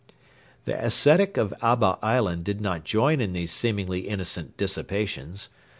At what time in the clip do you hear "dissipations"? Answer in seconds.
4.57-5.49